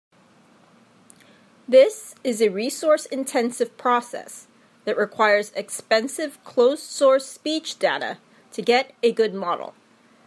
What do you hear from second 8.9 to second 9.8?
a good model.